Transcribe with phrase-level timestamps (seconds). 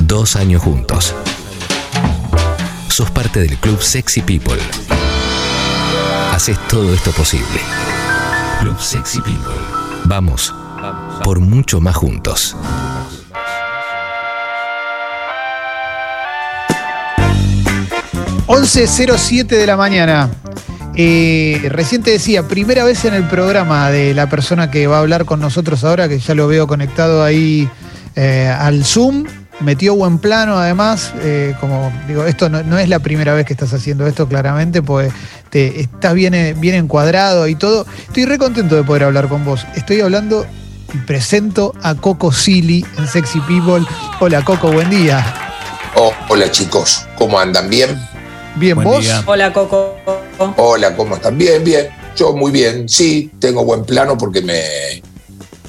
[0.00, 1.14] Dos años juntos.
[2.88, 4.58] Sos parte del club Sexy People.
[6.32, 7.60] Haces todo esto posible.
[8.60, 9.54] Club Sexy People.
[10.04, 10.54] Vamos
[11.22, 12.56] por mucho más juntos.
[18.46, 20.28] 11.07 de la mañana.
[20.96, 25.00] Eh, recién te decía, primera vez en el programa de la persona que va a
[25.00, 27.68] hablar con nosotros ahora, que ya lo veo conectado ahí
[28.16, 29.24] eh, al Zoom.
[29.60, 33.52] Metió buen plano, además, eh, como digo, esto no, no es la primera vez que
[33.52, 35.12] estás haciendo esto, claramente, pues
[35.50, 37.86] te, estás bien, bien encuadrado y todo.
[38.06, 39.66] Estoy re contento de poder hablar con vos.
[39.74, 40.46] Estoy hablando
[40.94, 43.84] y presento a Coco Silly en Sexy People.
[44.18, 45.22] Hola Coco, buen día.
[45.94, 47.68] Oh, hola chicos, ¿cómo andan?
[47.68, 47.90] ¿Bien?
[48.56, 49.00] Bien, Buen vos.
[49.04, 49.22] día.
[49.26, 49.94] Hola Coco.
[50.56, 51.36] Hola, ¿cómo están?
[51.36, 51.88] Bien, bien.
[52.16, 52.88] Yo muy bien.
[52.88, 54.62] Sí, tengo buen plano porque me,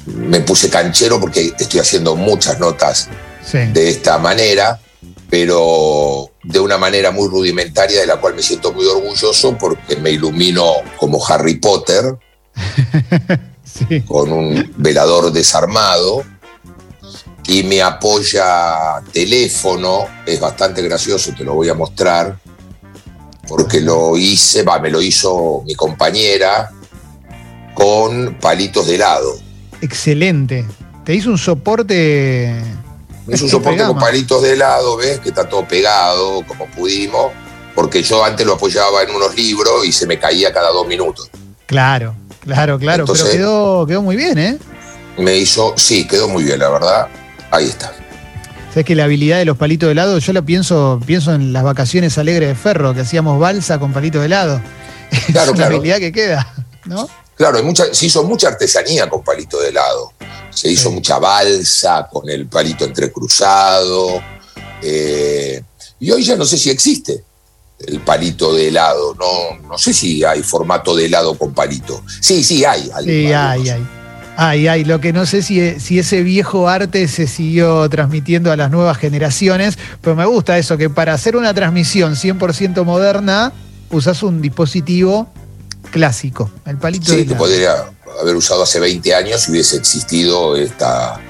[0.06, 3.08] me puse canchero porque estoy haciendo muchas notas
[3.52, 3.58] Sí.
[3.72, 4.80] de esta manera,
[5.28, 10.10] pero de una manera muy rudimentaria de la cual me siento muy orgulloso porque me
[10.10, 12.16] ilumino como Harry Potter
[13.64, 14.00] sí.
[14.02, 16.24] con un velador desarmado
[17.46, 22.38] y me apoya teléfono, es bastante gracioso, te lo voy a mostrar,
[23.48, 26.70] porque lo hice, va, me lo hizo mi compañera
[27.74, 29.34] con palitos de helado.
[29.80, 30.64] Excelente.
[31.04, 32.62] Te hizo un soporte.
[33.28, 33.94] Es un Esto soporte pegamos.
[33.94, 35.20] con palitos de helado, ¿ves?
[35.20, 37.32] Que está todo pegado, como pudimos,
[37.74, 41.30] porque yo antes lo apoyaba en unos libros y se me caía cada dos minutos.
[41.66, 43.02] Claro, claro, claro.
[43.04, 44.58] Entonces- pero quedó, quedó muy bien, ¿eh?
[45.18, 47.08] Me hizo, sí, quedó muy bien, la verdad.
[47.50, 47.92] Ahí está.
[48.70, 51.62] Sabes que la habilidad de los palitos de helado, yo la pienso, pienso en las
[51.62, 54.60] vacaciones alegres de Ferro, que hacíamos balsa con palitos de helado.
[55.26, 55.76] Claro, es una claro.
[55.76, 56.52] habilidad que queda,
[56.86, 57.06] ¿no?
[57.36, 60.12] Claro, hay mucha, se hizo mucha artesanía con palito de helado.
[60.54, 60.94] Se hizo Sí.
[60.94, 64.20] mucha balsa con el palito entrecruzado.
[64.84, 65.62] eh,
[66.00, 67.22] y hoy ya no sé si existe
[67.86, 69.14] el palito de helado.
[69.14, 72.02] No, no sé si hay formato de helado con palito.
[72.20, 72.90] Sí, sí, hay.
[72.94, 73.86] hay Sí, hay, hay.
[74.36, 78.56] Ay, ay, lo que no sé si, si ese viejo arte se siguió transmitiendo a
[78.56, 83.52] las nuevas generaciones, pero me gusta eso, que para hacer una transmisión 100% moderna,
[83.90, 85.28] usas un dispositivo
[85.90, 87.38] clásico, el palito de Sí, que helado.
[87.38, 87.74] podría
[88.20, 91.20] haber usado hace 20 años si hubiese existido esta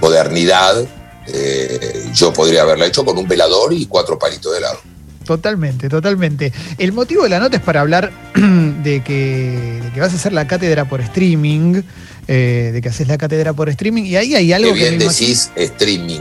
[0.00, 0.84] modernidad.
[1.28, 4.78] eh, yo podría haberla hecho con un velador y cuatro palitos de helado.
[5.24, 6.52] Totalmente, totalmente.
[6.78, 10.32] El motivo de la nota es para hablar de que, de que vas a hacer
[10.32, 11.82] la cátedra por streaming,
[12.28, 14.98] eh, de que haces la cátedra por streaming, y ahí hay algo Qué que bien
[15.00, 16.20] decís streaming.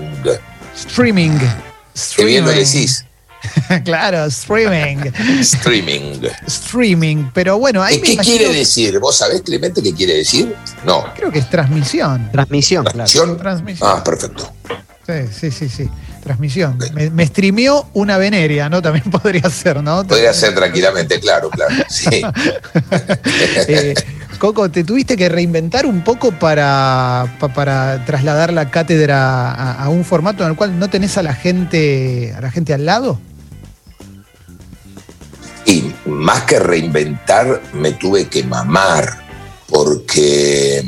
[0.75, 1.37] Streaming.
[2.17, 2.55] Qué bien lo Streaming.
[2.65, 3.05] decís.
[3.85, 4.97] claro, streaming.
[5.41, 6.21] Streaming.
[6.47, 7.25] streaming.
[7.33, 8.99] Pero bueno, ahí ¿Y me qué quiere decir?
[8.99, 10.55] ¿Vos sabés, Clemente, qué quiere decir?
[10.85, 11.05] No.
[11.15, 12.29] Creo que es transmisión.
[12.31, 12.97] Transmisión, claro.
[12.97, 13.37] ¿Transmisión?
[13.37, 13.89] Transmisión.
[13.91, 14.51] Ah, perfecto.
[15.05, 15.89] Sí, sí, sí, sí.
[16.23, 16.79] Transmisión.
[16.95, 18.81] Me, me streameó una veneria, ¿no?
[18.81, 20.03] También podría ser, ¿no?
[20.05, 21.75] Podría ser tranquilamente, claro, claro.
[21.89, 22.21] Sí.
[23.67, 23.93] Eh,
[24.39, 29.89] Coco, ¿te tuviste que reinventar un poco para, pa- para trasladar la cátedra a, a
[29.89, 33.19] un formato en el cual no tenés a la gente, a la gente al lado?
[36.05, 39.25] Más que reinventar, me tuve que mamar,
[39.67, 40.85] porque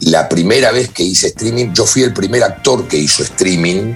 [0.00, 3.94] la primera vez que hice streaming, yo fui el primer actor que hizo streaming.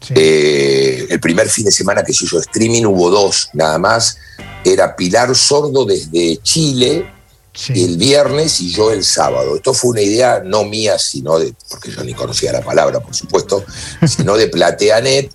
[0.00, 0.14] Sí.
[0.16, 4.16] Eh, el primer fin de semana que se hizo streaming hubo dos, nada más.
[4.64, 7.06] Era Pilar Sordo desde Chile
[7.52, 7.72] Sí.
[7.84, 9.56] el viernes y yo el sábado.
[9.56, 13.14] Esto fue una idea no mía, sino de, porque yo ni conocía la palabra, por
[13.14, 13.64] supuesto,
[14.06, 15.32] sino de PlateaNet.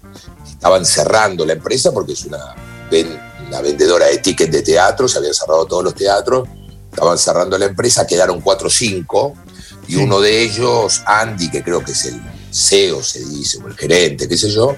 [0.49, 2.55] Estaban cerrando la empresa porque es una,
[3.47, 6.47] una vendedora de tickets de teatro, se habían cerrado todos los teatros,
[6.91, 9.33] estaban cerrando la empresa, quedaron cuatro o cinco,
[9.88, 9.97] y Sí.
[9.97, 14.28] uno de ellos, Andy, que creo que es el CEO, se dice, o el gerente,
[14.28, 14.78] qué sé yo,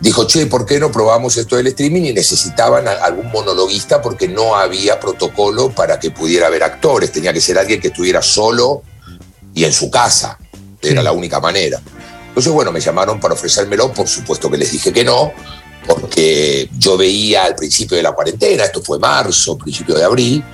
[0.00, 2.02] dijo, che, ¿por qué no probamos esto del streaming?
[2.04, 7.12] Y necesitaban a- algún monologuista porque no había protocolo para que pudiera haber actores.
[7.12, 8.82] Tenía que ser alguien que estuviera solo
[9.54, 10.38] y en su casa.
[10.80, 11.04] Era Sí.
[11.04, 11.80] la única manera.
[12.28, 13.92] Entonces, bueno, me llamaron para ofrecérmelo.
[13.92, 15.32] Por supuesto que les dije que no,
[16.78, 20.44] yo veía al principio de la cuarentena, esto fue marzo, principio de abril,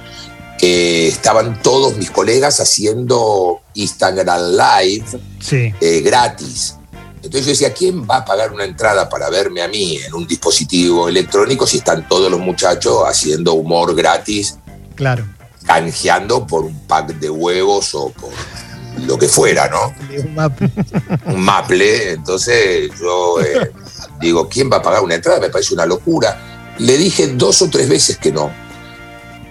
[0.58, 5.04] que estaban todos mis colegas haciendo Instagram Live
[5.40, 5.72] Sí.
[5.80, 6.76] eh, gratis.
[7.16, 10.26] Entonces yo decía, ¿quién va a pagar una entrada para verme a mí en un
[10.26, 14.58] dispositivo electrónico si están todos los muchachos haciendo humor gratis,
[14.94, 15.26] Claro.
[15.64, 18.30] canjeando por un pack de huevos o por
[19.06, 19.92] lo que fuera, ¿no?
[20.24, 22.12] Un map- Un maple.
[22.12, 23.72] Entonces yo eh,
[24.20, 25.40] digo, ¿quién va a pagar una entrada?
[25.40, 26.74] Me parece una locura.
[26.78, 28.50] Le dije dos o tres veces que no.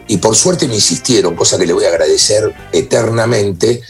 [0.07, 3.81] Y por suerte me insistieron, cosa que le voy a agradecer eternamente,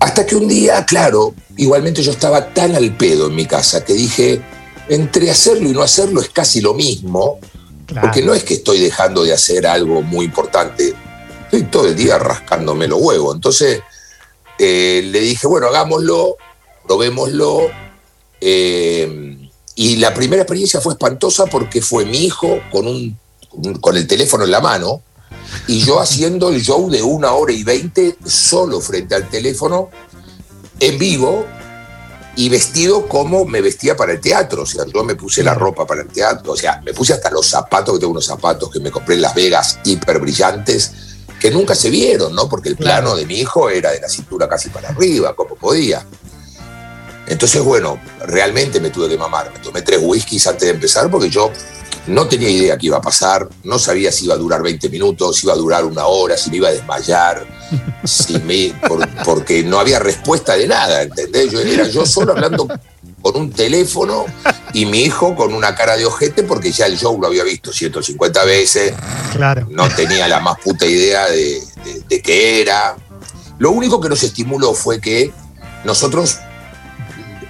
[0.00, 3.92] Hasta que un día, claro, igualmente yo estaba tan al pedo en mi casa que
[3.92, 4.40] dije,
[4.88, 7.38] entre hacerlo y no hacerlo es casi lo mismo,
[8.00, 10.94] porque no es que estoy dejando de hacer algo muy importante,
[11.44, 13.34] estoy todo el día rascándome los huevos.
[13.34, 13.82] Entonces
[14.58, 16.36] eh, le dije, bueno, hagámoslo,
[16.86, 17.68] probémoslo.
[18.40, 19.29] Eh,
[19.80, 23.18] y la primera experiencia fue espantosa porque fue mi hijo con, un,
[23.80, 25.00] con el teléfono en la mano
[25.66, 29.88] y yo haciendo el show de una hora y veinte solo frente al teléfono,
[30.80, 31.46] en vivo,
[32.36, 34.64] y vestido como me vestía para el teatro.
[34.64, 37.30] O sea, yo me puse la ropa para el teatro, o sea, me puse hasta
[37.30, 40.92] los zapatos, que tengo unos zapatos que me compré en Las Vegas, hiper brillantes,
[41.40, 42.50] que nunca se vieron, ¿no?
[42.50, 46.06] Porque el plano de mi hijo era de la cintura casi para arriba, como podía.
[47.30, 49.52] Entonces, bueno, realmente me tuve que mamar.
[49.52, 51.52] Me tomé tres whiskies antes de empezar porque yo
[52.08, 55.36] no tenía idea qué iba a pasar, no sabía si iba a durar 20 minutos,
[55.36, 57.46] si iba a durar una hora, si me iba a desmayar,
[58.04, 58.74] si me,
[59.24, 61.52] porque no había respuesta de nada, ¿entendés?
[61.52, 62.66] Yo era yo solo hablando
[63.22, 64.24] con un teléfono
[64.72, 67.72] y mi hijo con una cara de ojete porque ya el show lo había visto
[67.72, 68.92] 150 veces,
[69.32, 69.68] claro.
[69.70, 71.62] no tenía la más puta idea de,
[72.08, 72.96] de qué era.
[73.58, 75.32] Lo único que nos estimuló fue que
[75.84, 76.38] nosotros,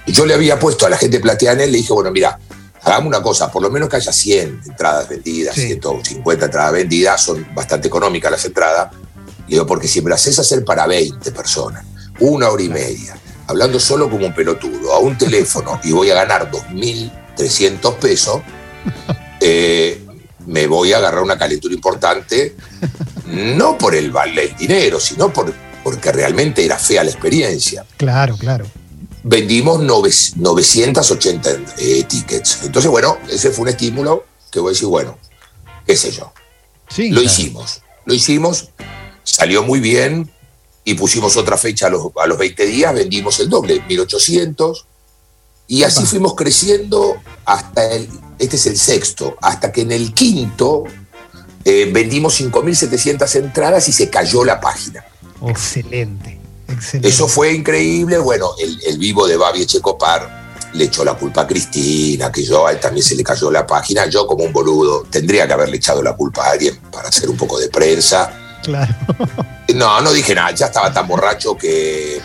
[0.07, 2.39] yo le había puesto a la gente plateana, le dije, bueno, mira,
[2.83, 7.47] hagamos una cosa, por lo menos que haya 100 entradas vendidas, 150 entradas vendidas, son
[7.53, 8.89] bastante económicas las entradas.
[9.47, 11.85] Digo, porque si me las haces hacer para 20 personas,
[12.19, 13.17] una hora y media,
[13.47, 18.41] hablando solo como un pelotudo, a un teléfono, y voy a ganar 2.300 pesos,
[19.39, 20.03] eh,
[20.47, 22.55] me voy a agarrar una calentura importante,
[23.27, 25.53] no por el, el dinero, sino por,
[25.83, 27.85] porque realmente era fea la experiencia.
[27.97, 28.65] Claro, claro
[29.23, 32.59] vendimos 980 eh, tickets.
[32.63, 35.17] Entonces, bueno, ese fue un estímulo que voy a decir, bueno,
[35.85, 36.31] qué sé yo.
[36.89, 38.69] Sí, lo hicimos, lo hicimos,
[39.23, 40.29] salió muy bien
[40.83, 44.85] y pusimos otra fecha a los, a los 20 días, vendimos el doble, 1800.
[45.67, 47.15] Y así fuimos creciendo
[47.45, 48.09] hasta el,
[48.39, 50.83] este es el sexto, hasta que en el quinto
[51.63, 55.05] eh, vendimos 5.700 entradas y se cayó la página.
[55.47, 56.40] Excelente.
[57.01, 58.17] Eso fue increíble.
[58.17, 60.41] Bueno, el, vivo de Babi Echecopar
[60.73, 63.65] le echó la culpa a Cristina, que yo a él también se le cayó la
[63.65, 64.05] página.
[64.07, 67.37] Yo, como un boludo, tendría que haberle echado la culpa a alguien para hacer un
[67.37, 68.59] poco de prensa.
[68.63, 68.93] Claro.
[69.75, 70.51] No, no dije nada.
[70.51, 72.21] Ya estaba tan borracho que.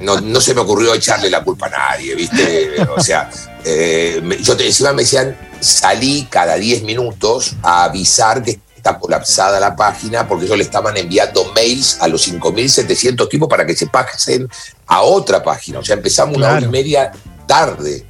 [0.00, 2.76] no, se me ocurrió echarle la culpa a nadie, ¿viste?
[2.96, 3.30] O sea,
[3.64, 8.60] eh, yo te, encima me decían, salí cada 10 minutos a avisar que
[8.94, 13.74] colapsada la página porque ellos le estaban enviando mails a los 5.700 tipos para que
[13.74, 14.48] se pasen
[14.86, 15.80] a otra página.
[15.80, 17.12] O sea, empezamos una hora y media
[17.46, 18.06] tarde.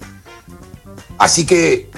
[1.19, 1.91] Así que,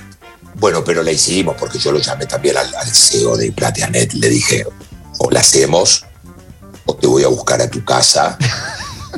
[0.55, 4.15] bueno, pero la hicimos porque yo lo llamé también al, CEO de Plateanet.
[4.15, 4.67] Le dije,
[5.19, 6.05] o la hacemos
[6.87, 8.39] o te voy a buscar a tu casa.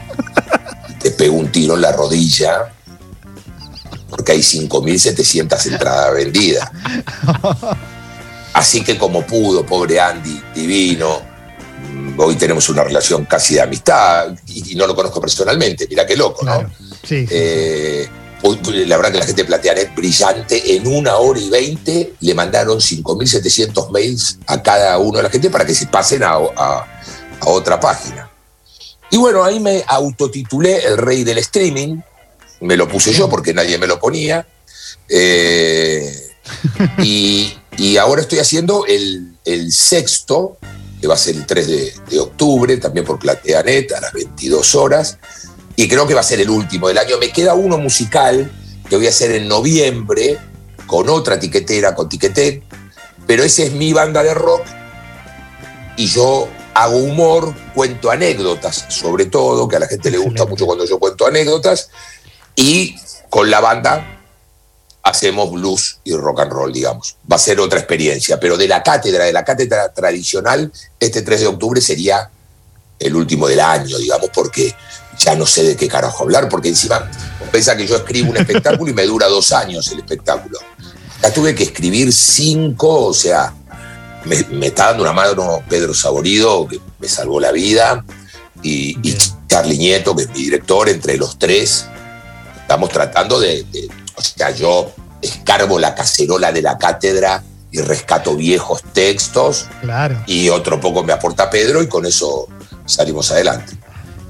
[1.02, 2.72] te pego un tiro en la rodilla
[4.08, 6.70] porque hay 5.700 entradas vendidas.
[8.60, 11.22] Así que como pudo, pobre Andy, divino,
[12.18, 16.44] hoy tenemos una relación casi de amistad y, no lo conozco personalmente, mira qué loco,
[16.44, 16.70] ¿no?
[17.02, 18.06] Sí, eh,
[18.42, 22.80] la verdad que la gente de Plateanet brillante, en una hora y veinte le mandaron
[22.80, 26.36] 5.700 mails a cada uno de la gente para que se pasen a,
[27.46, 28.30] otra página.
[29.10, 32.02] Y bueno, ahí me autotitulé el rey del streaming,
[32.60, 34.46] me lo puse yo porque nadie me lo ponía.
[35.08, 36.29] Eh,
[37.02, 40.58] y, y ahora estoy haciendo el, sexto,
[41.00, 41.66] que va a ser el 3
[42.10, 45.18] de, octubre, también por PlateaNet, a las 22 horas.
[45.76, 47.16] Y creo que va a ser el último del año.
[47.18, 48.50] Me queda uno musical
[48.88, 50.38] que voy a hacer en noviembre
[50.86, 52.62] con otra tiquetera, con Tiquetet.
[53.26, 54.62] Pero esa es mi banda de rock.
[55.96, 60.66] Y yo hago humor, cuento anécdotas, sobre todo, que a la gente le gusta mucho
[60.66, 61.88] cuando yo cuento anécdotas.
[62.56, 62.96] Y
[63.30, 64.19] con la banda
[65.02, 67.16] hacemos blues y rock and roll, digamos.
[67.30, 71.40] Va a ser otra experiencia, pero de la cátedra, de la cátedra tradicional, este 3
[71.40, 72.30] de octubre sería
[72.98, 74.74] el último del año, digamos, porque
[75.18, 77.10] ya no sé de qué carajo hablar, porque encima
[77.50, 80.58] piensa que yo escribo un espectáculo y me dura dos años el espectáculo.
[81.22, 83.54] Ya tuve que escribir cinco, o sea,
[84.24, 88.04] me, está dando una mano Pedro Saborido, que me salvó la vida,
[88.62, 89.16] y, y
[89.46, 91.86] Charlie Nieto, que es mi director, entre los tres.
[92.60, 93.64] Estamos tratando de
[94.20, 99.66] o sea, yo escarbo la cacerola de la cátedra y rescato viejos textos.
[99.80, 100.22] Claro.
[100.26, 102.48] Y otro poco me aporta Pedro y con eso
[102.84, 103.74] salimos adelante.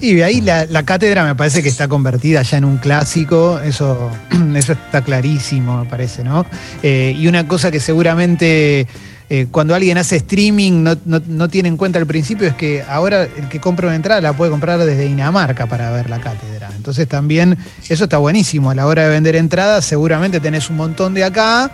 [0.01, 4.11] Y de ahí la, cátedra me parece que está convertida ya en un clásico, eso,
[4.55, 6.47] eso está clarísimo, me parece, ¿no?
[6.83, 8.87] Eh, y una cosa que seguramente
[9.33, 13.23] eh, cuando alguien hace streaming no, no, tiene en cuenta al principio es que ahora
[13.23, 16.69] el que compra una entrada la puede comprar desde Dinamarca para ver la cátedra.
[16.77, 17.57] Entonces también
[17.89, 18.71] eso está buenísimo.
[18.71, 21.71] A la hora de vender entradas seguramente tenés un montón de acá.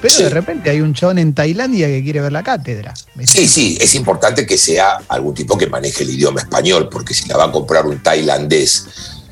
[0.00, 2.94] Pero de repente hay un chabón en Tailandia que quiere ver la cátedra.
[3.24, 7.28] Sí, sí, es importante que sea algún tipo que maneje el idioma español, porque si
[7.28, 8.86] la va a comprar un tailandés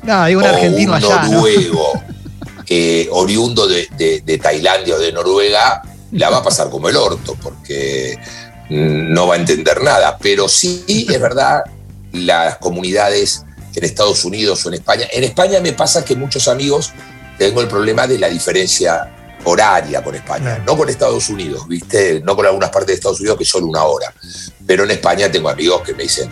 [0.05, 2.03] no, hay un argentino un allá, noruego,
[3.11, 5.81] oriundo de, Tailandia o de Noruega,
[6.15, 8.17] la va a pasar como el orto, porque
[8.69, 10.17] no va a entender nada.
[10.17, 11.63] Pero sí, es verdad,
[12.13, 13.43] las comunidades
[13.75, 15.05] en Estados Unidos o en España.
[15.11, 16.91] En España me pasa que muchos amigos
[17.37, 19.11] tengo el problema de la diferencia
[19.43, 22.21] horaria con España, no con Estados Unidos, ¿viste?
[22.21, 24.13] No con algunas partes de Estados Unidos que son una hora.
[24.65, 26.29] Pero en España tengo amigos que me dicen,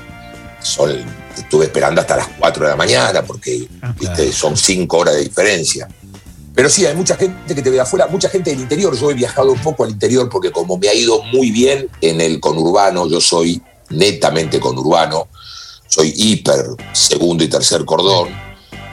[0.61, 0.91] son,
[1.37, 3.93] estuve esperando hasta las 4 de la mañana porque ah,
[4.31, 5.87] son 5 horas de diferencia.
[6.55, 8.95] Pero sí, hay mucha gente que te ve afuera, mucha gente del interior.
[8.95, 12.22] Yo he viajado un poco al interior porque como me ha ido muy bien en
[12.22, 15.27] el conurbano, yo soy netamente conurbano,
[15.88, 18.29] soy hiper segundo y tercer cordón.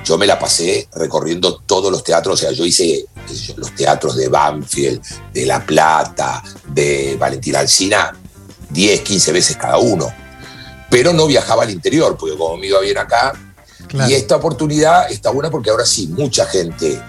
[0.05, 3.05] Yo me la pasé recorriendo todos los teatros, o sea, yo hice
[3.57, 5.03] los teatros de Banfield,
[5.33, 8.17] de La Plata, de Valentina Alcina,
[8.71, 10.11] 10, 15 veces cada uno.
[10.89, 13.35] Pero no viajaba al interior, porque como me iba bien acá,
[14.09, 17.01] y esta oportunidad está buena porque ahora sí, mucha gente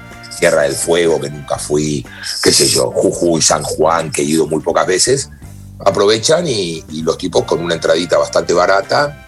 [0.42, 2.04] Tierra del Fuego, que nunca fui,
[2.42, 5.30] qué sé yo, Jujuy, San Juan, que he ido muy pocas veces,
[5.86, 9.28] aprovechan y, los tipos con una entradita bastante barata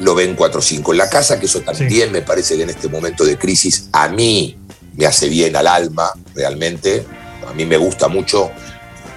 [0.00, 2.70] lo ven 4 o 5 en la casa, que eso también me parece que en
[2.70, 4.56] este momento de crisis a mí
[4.96, 7.04] me hace bien al alma, realmente.
[7.46, 8.50] A mí me gusta mucho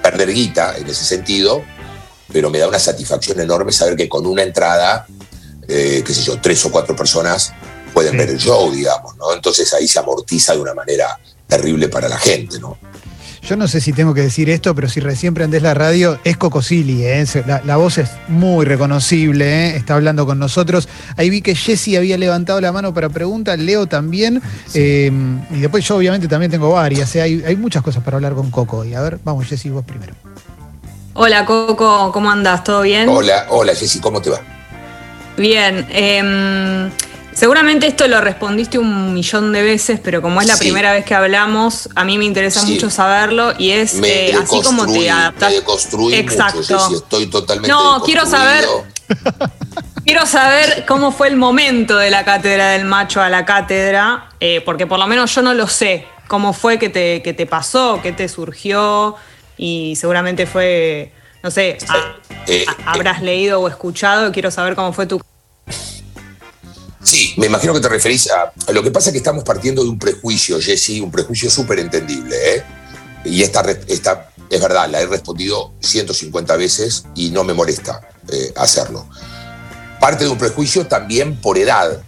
[0.01, 1.63] perder guita en ese sentido,
[2.33, 5.05] pero me da una satisfacción enorme saber que con una entrada,
[5.67, 7.53] eh, qué sé yo, tres o cuatro personas
[7.93, 9.33] pueden ver el show, digamos, ¿no?
[9.33, 12.77] Entonces ahí se amortiza de una manera terrible para la gente, ¿no?
[13.43, 16.37] Yo no sé si tengo que decir esto, pero si recién prendés la radio, es
[16.37, 17.25] Cocosili, ¿eh?
[17.65, 19.75] la, voz es muy reconocible, ¿eh?
[19.75, 20.87] está hablando con nosotros.
[21.17, 24.41] Ahí vi que Jesse había levantado la mano para preguntas, Leo también,
[24.75, 25.11] eh,
[25.49, 27.21] y después yo obviamente también tengo varias, ¿eh?
[27.23, 28.85] hay, hay, muchas cosas para hablar con Coco.
[28.85, 30.13] Y a ver, vamos Jesse, vos primero.
[31.15, 32.63] Hola Coco, ¿cómo andás?
[32.63, 33.09] ¿Todo bien?
[33.09, 34.39] Hola, hola Jesse, ¿cómo te va?
[35.35, 36.91] Bien, eh,
[37.33, 41.15] Seguramente esto lo respondiste un millón de veces, pero como es la primera vez que
[41.15, 45.53] hablamos, a mí me interesa mucho saberlo y es eh, así como te adaptas.
[46.13, 46.95] Exacto.
[46.95, 47.69] estoy totalmente.
[47.69, 48.65] No, quiero saber.
[50.05, 54.61] quiero saber cómo fue el momento de la cátedra del macho a la cátedra, eh,
[54.65, 56.05] porque por lo menos yo no lo sé.
[56.27, 57.99] ¿Cómo fue que te, que te pasó?
[58.01, 59.15] ¿Qué te surgió?
[59.57, 61.11] Y seguramente fue,
[61.43, 61.77] no sé,
[62.47, 64.31] eh, habrás leído o escuchado.
[64.31, 65.30] Quiero saber cómo fue tu Sí,
[67.37, 68.51] me imagino que te referís a.
[68.71, 72.35] Lo que pasa es que estamos partiendo de un prejuicio, Jesse, un prejuicio súper entendible,
[72.55, 72.63] ¿eh?
[73.25, 78.53] Y esta, esta, es verdad, la he respondido 150 veces y no me molesta eh,
[78.55, 79.07] hacerlo.
[79.99, 82.01] Parte de un prejuicio también por edad,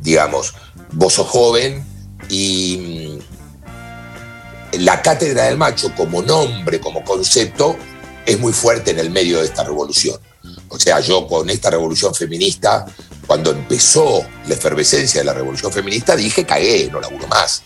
[0.00, 0.54] digamos.
[0.92, 1.84] Vos sos joven
[2.28, 3.18] y
[4.72, 7.76] mm, la cátedra del macho como nombre, como concepto,
[8.24, 10.18] es muy fuerte en el medio de esta revolución.
[10.68, 12.86] O sea, yo con esta revolución feminista
[13.26, 17.62] cuando empezó la efervescencia de la revolución feminista, dije, cagué, no laburo más,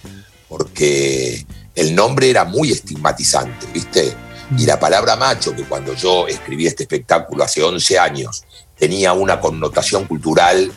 [0.49, 4.15] porque el nombre era muy estigmatizante, ¿viste?
[4.57, 8.45] Y la palabra macho, que cuando yo escribí este espectáculo hace 11 años,
[8.79, 10.71] tenía una connotación cultural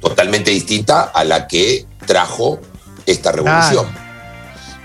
[0.00, 2.60] totalmente distinta a la que trajo
[3.04, 3.86] esta revolución.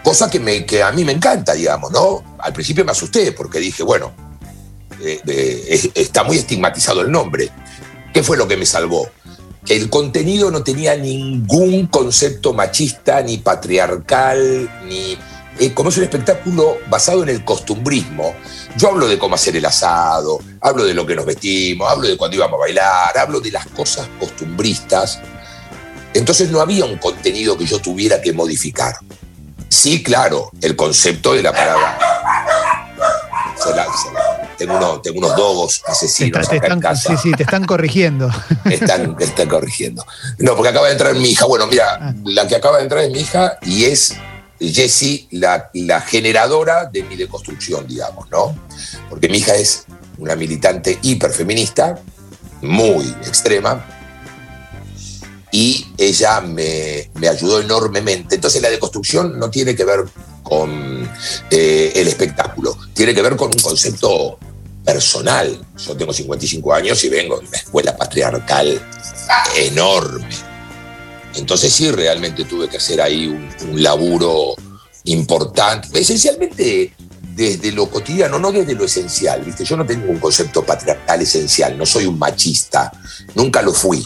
[0.03, 2.35] Cosa que, me, que a mí me encanta, digamos, ¿no?
[2.39, 4.13] Al principio me asusté porque dije, bueno,
[5.01, 7.49] eh, eh, está muy estigmatizado el nombre.
[8.13, 9.09] ¿Qué fue lo que me salvó?
[9.67, 15.17] El contenido no tenía ningún concepto machista, ni patriarcal, ni...
[15.59, 18.35] Eh, como es un espectáculo basado en el costumbrismo,
[18.75, 22.17] yo hablo de cómo hacer el asado, hablo de lo que nos vestimos, hablo de
[22.17, 25.19] cuando íbamos a bailar, hablo de las cosas costumbristas.
[26.13, 28.95] Entonces no había un contenido que yo tuviera que modificar.
[29.69, 31.97] Sí, claro, el concepto de la palabra.
[34.67, 37.15] Tengo, unos dogos asesinos acá en casa.
[37.15, 38.29] Sí, sí, te están corrigiendo.
[38.65, 40.05] Están, están corrigiendo.
[40.39, 41.45] No, porque acaba de entrar mi hija.
[41.45, 42.13] Bueno, mira, ah.
[42.25, 44.15] la que acaba de entrar es mi hija y es
[44.59, 48.55] Jessie la, la generadora de mi deconstrucción, digamos, ¿no?
[49.09, 49.85] Porque mi hija es
[50.17, 51.99] una militante hiperfeminista,
[52.61, 53.85] muy extrema,
[55.51, 58.35] y ella me, me, ayudó enormemente.
[58.35, 60.05] Entonces la deconstrucción no tiene que ver
[60.41, 61.09] con
[61.51, 64.39] eh, el espectáculo, tiene que ver con un concepto
[64.83, 65.59] personal.
[65.77, 68.81] Yo tengo 55 años y vengo de una escuela patriarcal
[69.55, 70.27] enorme.
[71.35, 74.55] Entonces sí, realmente tuve que hacer ahí un, laburo
[75.05, 76.93] importante, esencialmente
[77.35, 79.41] desde lo cotidiano, no desde lo esencial.
[79.43, 79.65] ¿viste?
[79.65, 82.91] Yo no tengo un concepto patriarcal esencial, no soy un machista,
[83.35, 84.05] nunca lo fui.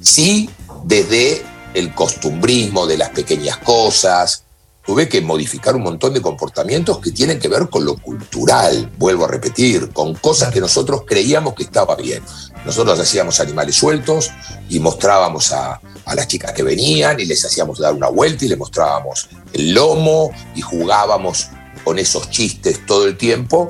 [0.00, 0.50] Sí,
[0.84, 1.42] desde
[1.74, 4.44] el costumbrismo de las pequeñas cosas,
[4.88, 9.26] tuve que modificar un montón de comportamientos que tienen que ver con lo cultural, vuelvo
[9.26, 12.22] a repetir, con cosas que nosotros creíamos que estaba bien.
[12.64, 14.30] Nosotros hacíamos animales sueltos
[14.70, 18.48] y mostrábamos a, a las chicas que venían y les hacíamos dar una vuelta y
[18.48, 21.48] les mostrábamos el lomo y jugábamos
[21.84, 23.68] con esos chistes todo el tiempo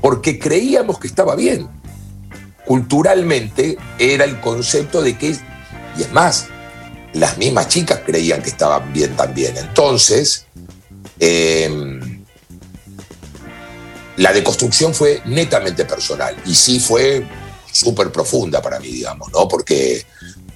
[0.00, 1.68] porque creíamos que estaba bien.
[2.64, 5.36] Culturalmente era el concepto de que,
[5.98, 6.46] y es más,
[7.14, 9.56] las mismas chicas creían que estaban bien también.
[9.56, 10.46] Entonces,
[11.18, 12.24] em,
[14.16, 17.26] la deconstrucción fue netamente personal y sí fue
[17.70, 19.48] súper profunda para mí, digamos, ¿no?
[19.48, 20.04] Porque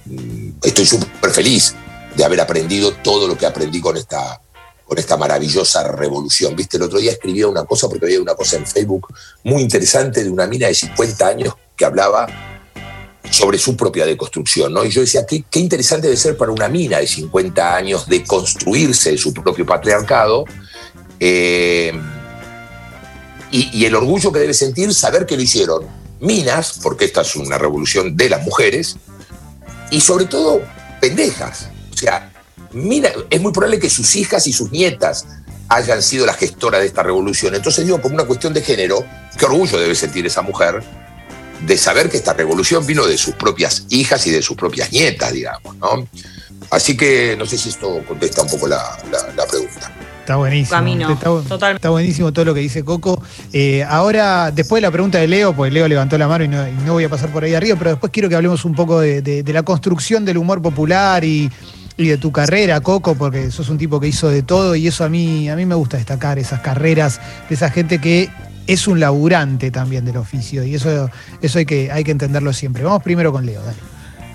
[0.05, 1.75] mm, estoy súper feliz
[2.15, 4.41] de haber aprendido todo lo que aprendí con esta,
[4.85, 6.55] con esta maravillosa revolución.
[6.55, 9.07] Viste, el otro día escribía una cosa, porque había una cosa en Facebook
[9.43, 12.27] muy interesante de una mina de 50 años que hablaba
[13.31, 14.83] sobre su propia deconstrucción, ¿no?
[14.85, 18.23] Y yo decía, qué, qué interesante debe ser para una mina de 50 años de
[18.23, 20.45] construirse su propio patriarcado
[21.19, 21.93] eh,
[23.51, 25.85] y, y el orgullo que debe sentir saber que lo hicieron
[26.19, 28.97] minas, porque esta es una revolución de las mujeres,
[29.91, 30.61] y sobre todo
[30.99, 31.69] pendejas.
[31.93, 32.31] O sea,
[32.71, 35.25] mira, es muy probable que sus hijas y sus nietas
[35.69, 37.55] hayan sido las gestoras de esta revolución.
[37.55, 39.05] Entonces digo, como una cuestión de género,
[39.37, 40.83] qué orgullo debe sentir esa mujer
[41.65, 45.31] de saber que esta revolución vino de sus propias hijas y de sus propias nietas,
[45.33, 46.07] digamos, ¿no?
[46.69, 49.91] Así que no sé si esto contesta un poco la, la, la pregunta.
[50.19, 50.71] Está buenísimo.
[50.77, 51.75] Camino, está, total.
[51.75, 53.23] está buenísimo todo lo que dice Coco.
[53.53, 56.67] Eh, ahora, después de la pregunta de Leo, pues Leo levantó la mano y no,
[56.67, 58.99] y no voy a pasar por ahí arriba, pero después quiero que hablemos un poco
[58.99, 61.49] de, de- de la construcción del humor popular y,
[61.95, 65.05] y de tu carrera, Coco, porque sos un tipo que hizo de todo y eso
[65.05, 68.29] a mí, a mí me gusta destacar, esas carreras de esa gente que
[68.67, 71.09] es un laburante también del oficio y eso,
[71.41, 72.83] eso hay, que, hay que entenderlo siempre.
[72.83, 73.77] Vamos primero con Leo, dale.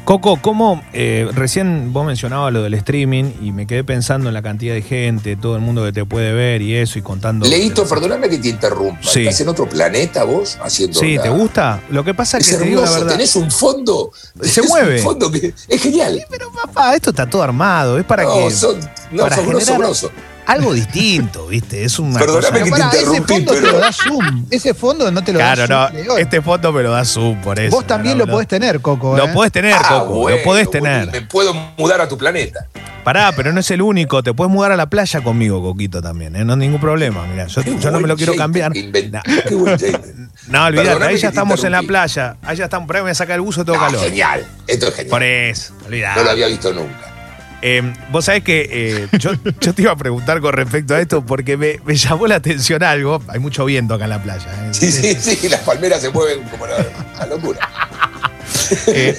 [0.04, 4.42] Coco, ¿cómo eh, recién vos mencionabas lo del streaming y me quedé pensando en la
[4.42, 7.46] cantidad de gente, todo el mundo que te puede ver y eso y contando.
[7.46, 8.98] Leito, perdóname que te interrumpa.
[9.08, 9.20] Sí.
[9.20, 11.80] ¿Estás en otro planeta vos haciendo Sí, una- ¿te gusta?
[11.90, 13.16] Lo que pasa es Es que te digo la hermoso, verdad.
[13.16, 14.10] tenés un fondo.
[14.42, 14.96] Se es mueve.
[14.96, 16.20] Un fondo que es genial.
[16.28, 18.80] Pero papá, esto está todo armado, es para no, que son,
[19.12, 20.10] no, para sos grosso, generar- grosso.
[20.46, 21.84] Algo distinto, ¿viste?
[21.84, 24.46] Es una Perdóname cosa- que Pero te pará, ese fondo te lo da Zoom.
[24.50, 26.02] Ese fondo no te lo Claro, da no, Zoom.
[26.06, 26.18] Leo.
[26.18, 27.74] este fondo me lo da Zoom por eso.
[27.76, 28.32] Vos también no, lo no.
[28.34, 29.16] podés tener, Coco.
[29.16, 29.30] Lo ¿eh?
[29.32, 31.10] podés tener, Ah, Coco, bueno, lo podés tener.
[31.10, 32.66] Me puedo mudar a tu planeta.
[33.04, 34.22] Pará, pero no es el único.
[34.22, 36.36] Te puedes mudar a la playa conmigo, Coquito, también.
[36.36, 36.44] ¿eh?
[36.44, 37.26] No hay ningún problema.
[37.26, 38.70] Mira, yo, no me lo quiero cambiar.
[38.76, 39.20] No.
[39.48, 39.76] Qué buen.
[40.48, 42.36] No, olvídate, Perdóname ahí ya estamos en la playa.
[42.42, 44.00] Ahí ya estamos, por ahí me voy a sacar el buzo, todo Ah, calor.
[44.02, 44.44] genial.
[44.66, 45.10] Esto es genial.
[45.10, 46.18] Por eso, olvidate.
[46.18, 47.11] No lo había visto nunca.
[47.64, 51.24] Eh, vos sabés que eh, yo, yo te iba a preguntar con respecto a esto
[51.24, 53.22] porque me, me llamó la atención algo.
[53.28, 54.46] Hay mucho viento acá en la playa.
[54.66, 54.74] ¿eh?
[54.74, 56.84] Sí, sí, sí, las palmeras se mueven como la,
[57.18, 57.60] la locura.
[58.88, 59.18] Eh,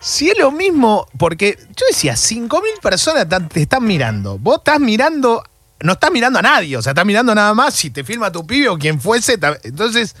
[0.00, 4.38] si es lo mismo, porque yo decía, 5.000 personas te están mirando.
[4.38, 5.42] Vos estás mirando,
[5.80, 8.46] no estás mirando a nadie, o sea, estás mirando nada más si te filma tu
[8.46, 9.38] pibe o quien fuese.
[9.64, 10.14] Entonces,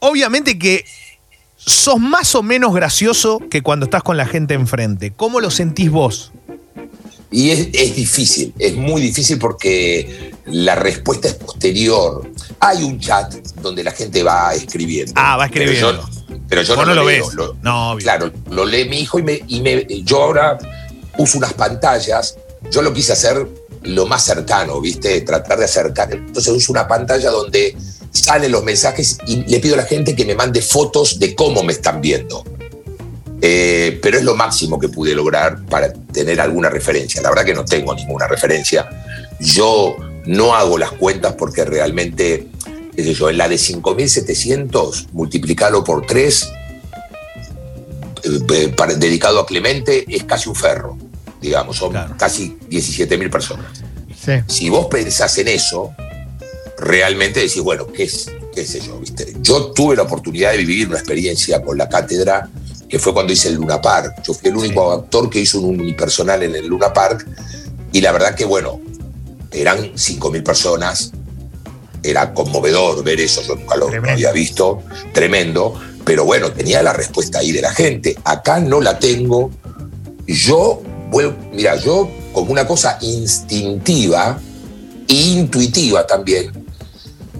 [0.00, 0.84] obviamente que
[1.66, 5.12] sos más o menos gracioso que cuando estás con la gente enfrente.
[5.14, 6.32] ¿Cómo lo sentís vos?
[7.30, 12.30] Y es, es difícil, es muy difícil porque la respuesta es posterior.
[12.60, 15.12] Hay un chat donde la gente va escribiendo.
[15.16, 16.08] Ah, va escribiendo.
[16.08, 17.34] Pero yo, pero yo Vos no, no lo leo, ves.
[17.34, 18.04] lo- No, obvio.
[18.04, 20.56] Claro, lo lee mi hijo y, me, y me- yo ahora
[21.18, 22.38] uso unas pantallas.
[22.70, 23.46] Yo lo quise hacer
[23.82, 25.20] lo más cercano, ¿viste?
[25.22, 26.12] Tratar de acercar.
[26.12, 27.76] Entonces uso una pantalla donde
[28.16, 31.62] salen los mensajes y le pido a la gente que me mande fotos de cómo
[31.62, 32.44] me están viendo.
[33.42, 37.20] Eh, pero es lo máximo que pude lograr para tener alguna referencia.
[37.22, 38.88] La verdad que no tengo ninguna referencia.
[39.40, 42.48] Yo no hago las cuentas porque realmente,
[42.96, 46.48] qué sé yo, en la de 5.700, multiplicarlo por 3,
[48.98, 50.96] dedicado a Clemente, es casi un ferro,
[51.40, 52.14] digamos, son Claro.
[52.18, 53.66] casi 17.000 personas.
[54.24, 54.32] Sí.
[54.48, 55.94] Si vos pensás en eso,
[56.78, 58.98] realmente decís, bueno, ¿qué, es, qué sé yo?
[58.98, 59.34] ¿viste?
[59.40, 62.48] Yo tuve la oportunidad de vivir una experiencia con la cátedra
[62.88, 64.22] que fue cuando hice el Luna Park.
[64.26, 67.26] Yo fui el único actor que hizo un unipersonal en el Luna Park
[67.92, 68.80] y la verdad que, bueno,
[69.52, 71.12] eran 5.000 personas,
[72.02, 77.38] era conmovedor ver eso, yo nunca lo había visto, tremendo, pero bueno, tenía la respuesta
[77.40, 78.16] ahí de la gente.
[78.24, 79.50] Acá no la tengo.
[80.26, 84.38] Yo, vuelvo, mira, yo como una cosa instintiva
[85.08, 86.65] e intuitiva también,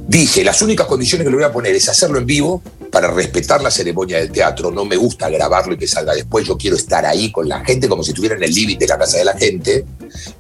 [0.07, 3.63] dije, las únicas condiciones que le voy a poner es hacerlo en vivo para respetar
[3.63, 4.71] la ceremonia del teatro.
[4.71, 6.47] No me gusta grabarlo y que salga después.
[6.47, 8.99] Yo quiero estar ahí con la gente como si estuviera en el límite de la
[8.99, 9.85] casa de la gente.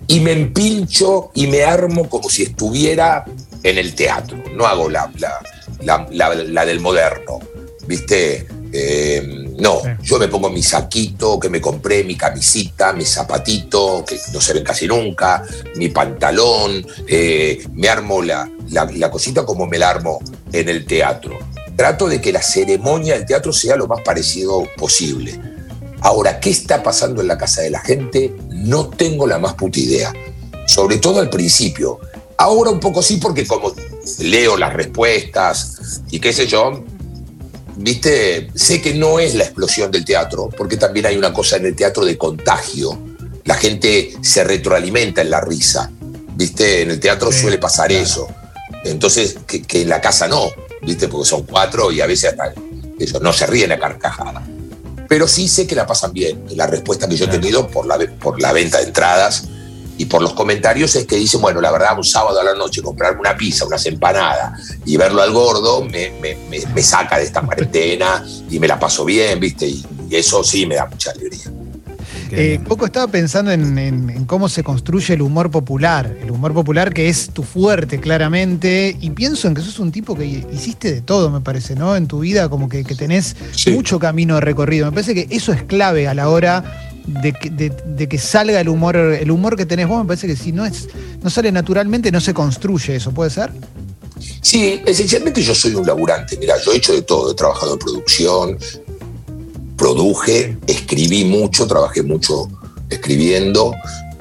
[0.07, 3.25] Y me empincho y me armo como si estuviera
[3.63, 5.11] en el teatro, no hago la,
[5.81, 7.41] la, del moderno,
[7.87, 8.47] ¿viste?
[8.73, 14.19] Eh, no, yo me pongo mi saquito que me compré, mi camisita, mi zapatito, que
[14.33, 15.43] no se ven casi nunca,
[15.77, 20.21] mi pantalón, eh, me armo la, la, cosita como me la armo
[20.53, 21.39] en el teatro.
[21.75, 25.41] Trato de que la ceremonia del teatro sea lo más parecido posible.
[26.01, 28.35] Ahora, ¿qué está pasando en la casa de la gente?
[28.51, 30.13] No tengo la más puta idea.
[30.67, 32.01] Sobre todo al principio.
[32.39, 33.73] Ahora un poco sí, porque como
[34.19, 36.85] leo las respuestas y qué sé yo,
[37.77, 41.67] viste, sé que no es la explosión del teatro, porque también hay una cosa en
[41.67, 42.99] el teatro de contagio.
[43.45, 45.91] La gente se retroalimenta en la risa,
[46.35, 48.27] viste, en el teatro suele pasar eso.
[48.85, 50.51] Entonces, que, en la casa no,
[50.83, 52.55] viste, porque son cuatro y a veces hasta
[53.21, 54.47] no se ríen a carcajada.
[55.09, 56.45] Pero sí sé que la pasan bien.
[56.57, 59.45] La respuesta que yo he tenido por la, por la venta de entradas
[59.99, 62.83] y por los comentarios es que dicen, bueno, la verdad, un sábado a la noche
[62.83, 68.25] comprarme una pizza, unas empanadas y verlo al gordo me, me, saca de esta cuarentena
[68.51, 69.67] y me la paso bien, ¿viste?
[69.67, 71.51] Y, eso sí me da mucha alegría.
[72.31, 77.09] Eh, poco estaba pensando en, cómo se construye el humor popular, el humor popular que
[77.09, 81.31] es tu fuerte claramente, y pienso en que sos un tipo que hiciste de todo,
[81.31, 81.97] me parece, ¿no?
[81.97, 83.37] En tu vida como que, tenés
[83.73, 84.87] mucho camino de recorrido.
[84.87, 86.65] Me parece que eso es clave a la hora
[87.07, 90.65] de que, salga el humor, el humor que tenés vos, me parece que si no
[90.65, 90.89] es,
[91.23, 93.53] no sale naturalmente, no se construye eso, ¿puede ser?
[94.41, 96.37] Sí, esencialmente yo soy un laburante.
[96.37, 98.59] Mira, yo he hecho de todo, he trabajado en producción,
[99.77, 102.49] produje, escribí mucho, trabajé mucho
[102.89, 103.73] escribiendo,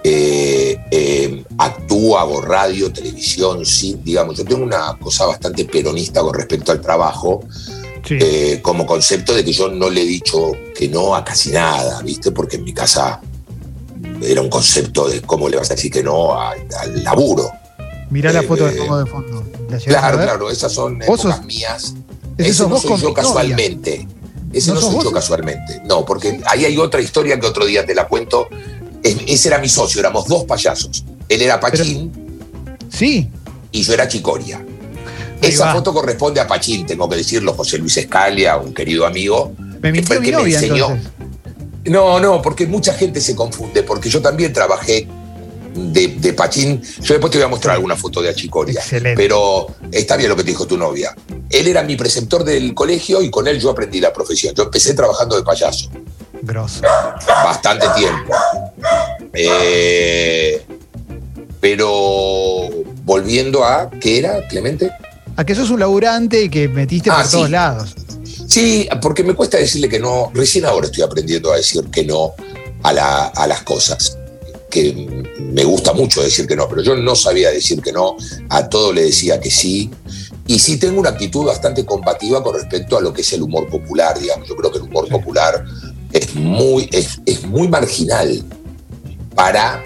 [0.03, 6.33] eh, eh, actúo, hago radio, televisión, sí, digamos, yo tengo una cosa bastante peronista con
[6.33, 7.43] respecto al trabajo
[8.09, 12.01] eh, como concepto de que yo no le he dicho que no a casi nada,
[12.01, 12.31] ¿viste?
[12.31, 13.21] Porque en mi casa
[14.21, 17.51] era un concepto de cómo le vas a decir que no al, laburo.
[18.09, 19.43] Mirá la eh, foto de de fondo.
[19.85, 21.95] Claro, claro, esas son épocas mías.
[22.37, 24.07] Ese no soy yo casualmente.
[24.53, 25.81] Ese no, soy yo casualmente.
[25.85, 28.47] No, porque ahí hay otra historia que otro día te la cuento.
[29.03, 31.03] ese era mi socio, éramos dos payasos.
[31.27, 32.11] Él era Pachín.
[32.89, 33.29] sí.
[33.71, 34.65] Y yo era Chicoria.
[35.47, 39.53] Esa foto corresponde a Pachín, tengo que decirlo, José Luis Escalia, un querido amigo.
[39.81, 40.97] Me mintió mi novia, enseñó.
[41.85, 45.07] No, no, porque mucha gente se confunde, porque yo también trabajé
[45.75, 46.81] de, Pachín.
[47.01, 48.79] Yo después te voy a mostrar alguna foto de Achicoria.
[48.79, 49.15] Excelente.
[49.15, 51.15] Pero está bien lo que te dijo tu novia.
[51.49, 54.55] Él era mi preceptor del colegio y con él yo aprendí la profesión.
[54.55, 55.89] Yo empecé trabajando de payaso.
[56.41, 56.81] Grosso.
[57.27, 58.33] Bastante tiempo.
[59.33, 60.65] Eh,
[61.59, 62.69] pero
[63.03, 64.91] volviendo a, ¿qué era, Clemente?
[65.35, 67.95] A que sos un laburante y que metiste por ah, todos lados.
[68.47, 70.31] Sí, porque me cuesta decirle que no.
[70.33, 72.33] Recién ahora estoy aprendiendo a decir que no
[72.83, 72.93] a,
[73.47, 74.17] las cosas.
[74.69, 78.15] Que me gusta mucho decir que no, pero yo no sabía decir que no.
[78.49, 79.89] A todo le decía que sí.
[80.47, 83.67] Y sí tengo una actitud bastante combativa con respecto a lo que es el humor
[83.67, 84.47] popular, digamos.
[84.47, 85.65] Yo creo que el humor popular
[86.11, 88.43] es muy, es, es muy marginal
[89.33, 89.83] para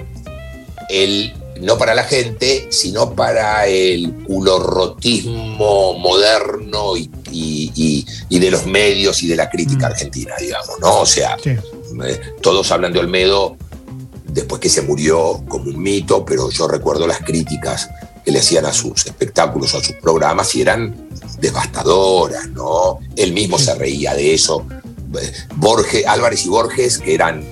[0.89, 9.27] el no para la gente, sino para el culorrotismo moderno y, de los medios y
[9.27, 9.91] de la crítica mm.
[9.91, 11.01] argentina, digamos, ¿no?
[11.01, 13.57] O sea, eh, todos hablan de Olmedo
[14.25, 17.89] después que se murió como un mito, pero yo recuerdo las críticas
[18.23, 22.99] que le hacían a sus espectáculos, a sus programas, y eran devastadoras, ¿no?
[23.15, 24.65] Él mismo se reía de eso.
[25.55, 27.43] Borges, Álvarez y Borges, que eran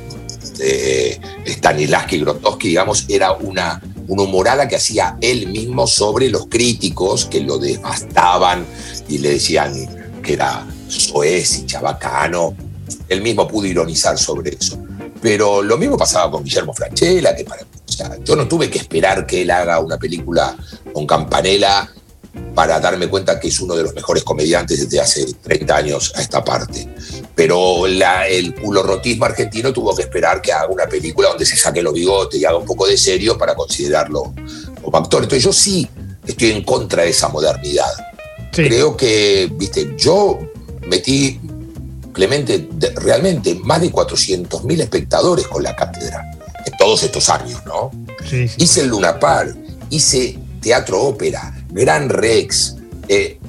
[0.59, 6.47] eh, Stanislavski y Grotowski, digamos, era una una humorada que hacía él mismo sobre los
[6.47, 8.65] críticos que lo devastaban
[9.07, 9.73] y le decían
[10.23, 12.55] que era soez y chabacano.
[13.09, 14.79] Él mismo pudo ironizar sobre eso.
[15.21, 17.65] Pero lo mismo pasaba con Guillermo Franchella, que para,
[18.23, 20.55] yo no tuve que esperar que él haga una película
[20.93, 21.89] con Campanella
[22.55, 26.21] para darme cuenta que es uno de los mejores comediantes desde hace 30 años a
[26.21, 26.87] esta parte.
[27.35, 31.93] Pero el culorrotismo argentino tuvo que esperar que haga una película donde se saque los
[31.93, 34.33] bigotes y haga un poco de serio para considerarlo
[34.81, 35.23] como actor.
[35.23, 35.87] Entonces yo sí
[36.25, 37.91] estoy en contra de esa modernidad.
[38.51, 40.39] Creo que, viste, yo
[40.87, 41.39] metí,
[42.11, 46.31] Clemente, realmente más de 400.000 espectadores con la cátedra
[46.65, 47.91] en todos estos años, ¿no?
[48.57, 49.53] Hice el Luna Par,
[49.91, 52.75] hice teatro ópera, Gran Rex.
[53.07, 53.39] Eh,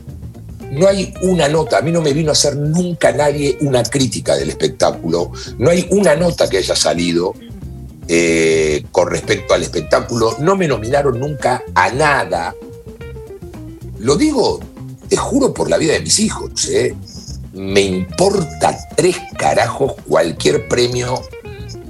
[0.71, 4.37] no hay una nota, a mí no me vino a hacer nunca nadie una crítica
[4.37, 7.35] del espectáculo, no hay una nota que haya salido
[8.07, 12.55] eh, con respecto al espectáculo, no me nominaron nunca a nada.
[13.99, 14.61] Lo digo,
[15.09, 16.95] te juro por la vida de mis hijos, ¿eh?
[17.53, 21.21] me importa tres carajos cualquier premio.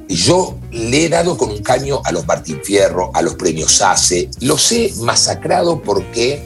[0.09, 4.31] Yo le he dado con un caño a los Martín Fierro, a los premios ACE,
[4.41, 6.43] los he masacrado porque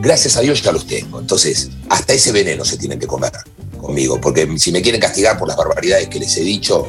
[0.00, 1.20] gracias a Dios ya los tengo.
[1.20, 3.32] Entonces, hasta ese veneno se tienen que comer
[3.80, 6.86] conmigo, porque si me quieren castigar por las barbaridades que les he dicho,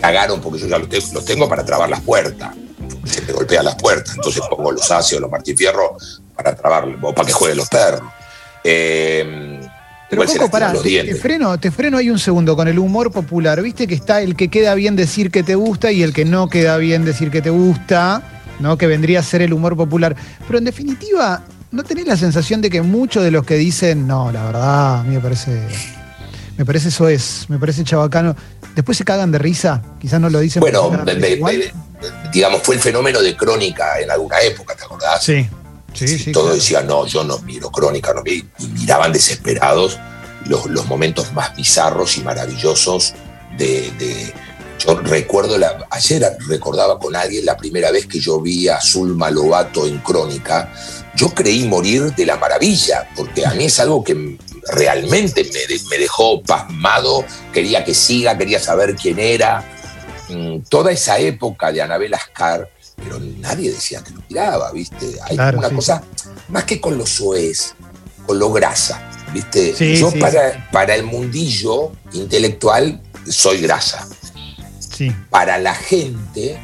[0.00, 2.54] cagaron porque yo ya los, tengo, para trabar las puertas.
[3.04, 5.96] Se me golpean las puertas, entonces pongo los ácidos, los Martín Fierro
[6.36, 8.02] para trabar, o para que jueguen los perros.
[8.62, 9.65] Eh,
[10.08, 10.72] Pero Coco, pará,
[11.06, 13.60] te, freno, te freno ahí un segundo con el humor popular.
[13.62, 16.48] Viste que está el que queda bien decir que te gusta y el que no
[16.48, 18.22] queda bien decir que te gusta,
[18.60, 18.78] ¿no?
[18.78, 20.14] Que vendría a ser el humor popular.
[20.46, 21.42] Pero en definitiva,
[21.72, 25.02] ¿no tenés la sensación de que muchos de los que dicen, no, la verdad, a
[25.02, 25.60] mí me parece.
[26.56, 28.34] Me parece eso es, me parece chabacano.
[28.74, 30.60] Después se cagan de risa, quizás no lo dicen.
[30.60, 31.36] Bueno, me- me-
[32.32, 35.22] digamos, fue el fenómeno de Crónica en alguna época, ¿te acordás?
[35.24, 35.46] Sí,
[35.96, 36.32] sí, sí.
[36.32, 36.56] Todos claro.
[36.56, 39.98] decían, no, yo no miro Crónica, no vi, y miraban desesperados
[40.46, 43.14] los, los momentos más bizarros y maravillosos
[43.56, 43.90] de...
[43.98, 44.34] de-
[44.78, 49.30] yo recuerdo, la, ayer recordaba con alguien la primera vez que yo vi a Zulma
[49.30, 50.70] Lobato en Crónica,
[51.16, 54.36] yo creí morir de la maravilla, porque a mí es algo que
[54.68, 59.64] realmente me, me dejó pasmado, quería que siga, quería saber quién era.
[60.28, 65.18] Mm, Toda esa época de Anabel Ascar, pero nadie decía que lo miraba, ¿viste?
[65.24, 65.74] Hay Claro, una sí.
[65.74, 66.02] cosa,
[66.48, 67.74] más que con los soez,
[68.26, 69.74] con lo grasa, ¿viste?
[69.76, 74.06] Sí, yo sí, para, para el mundillo intelectual soy grasa
[74.78, 76.58] Sí, para la gente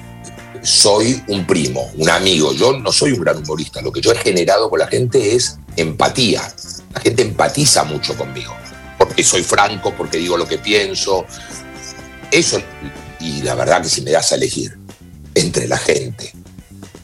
[0.63, 2.53] soy un primo, un amigo.
[2.55, 3.83] Yo no soy un gran humorista.
[3.83, 6.41] Lo que yo he generado con la gente es empatía.
[6.95, 8.55] La gente empatiza mucho conmigo.
[8.97, 11.27] Porque soy franco, porque digo lo que pienso.
[12.31, 12.59] Eso,
[13.21, 14.79] y la verdad que si me das a elegir
[15.35, 16.33] entre la gente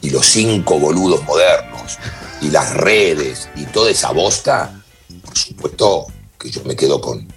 [0.01, 1.97] y los cinco boludos modernos
[2.41, 4.81] y las redes y toda esa bosta,
[5.23, 7.27] por supuesto que yo me quedo con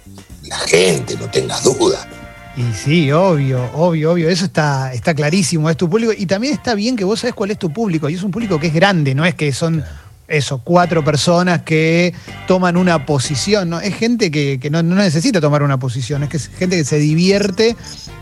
[0.43, 2.07] la gente, no tengas duda.
[2.55, 4.29] Y sí, obvio, obvio, obvio.
[4.29, 6.13] Eso está, está clarísimo, es tu público.
[6.15, 8.09] Y también está bien que vos sabés cuál es tu público.
[8.09, 9.83] Y es un público que es grande, no es que son
[10.27, 12.13] eso, cuatro personas que
[12.47, 13.69] toman una posición.
[13.69, 13.79] ¿no?
[13.81, 16.85] Es gente que, que no, no necesita tomar una posición, es que es gente que
[16.85, 17.75] se divierte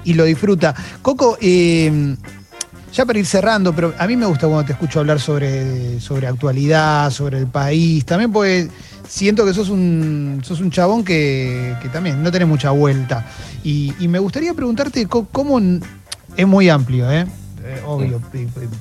[0.05, 0.73] y lo disfruta.
[1.01, 2.15] Coco, eh,
[2.93, 6.27] ya para ir cerrando, pero a mí me gusta cuando te escucho hablar sobre, sobre
[6.27, 8.05] actualidad, sobre el país.
[8.05, 8.67] También porque
[9.07, 13.25] siento que sos un, sos un chabón que, que también no tenés mucha vuelta.
[13.63, 15.59] Y, y me gustaría preguntarte cómo,
[16.35, 17.25] es muy amplio, ¿eh?
[17.63, 18.19] Eh, obvio,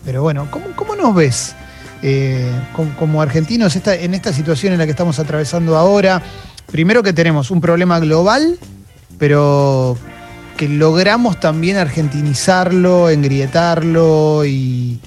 [0.05, 1.55] pero bueno, ¿cómo, cómo nos ves
[2.03, 6.23] eh, com- como, argentinos esta- en esta situación en la que estamos atravesando ahora?
[6.73, 8.59] Primero que tenemos un problema global,
[9.19, 9.99] pero
[10.61, 15.01] que logramos también argentinizarlo, engrietarlo y,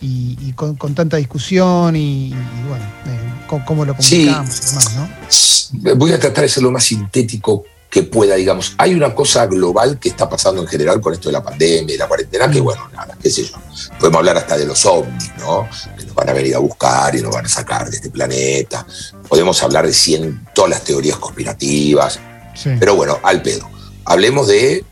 [0.00, 2.34] y- y con, con tanta discusión y, y
[2.68, 4.26] bueno, eh, cómo, lo Sí.
[4.26, 5.94] comunicamos y demás, ¿no?
[5.96, 8.74] Voy a tratar de ser lo más sintético que pueda, digamos.
[8.78, 11.98] Hay una cosa global que está pasando en general con esto de la pandemia y
[11.98, 13.56] la cuarentena, que bueno, nada, qué sé yo.
[13.98, 15.68] Podemos hablar hasta de los ovnis, ¿no?
[15.98, 18.86] Que nos van a venir a buscar y nos van a sacar de este planeta.
[19.28, 22.20] Podemos hablar de cien, todas las teorías conspirativas.
[22.54, 22.70] Sí.
[22.78, 23.68] Pero bueno, al pedo.
[24.04, 24.84] Hablemos de,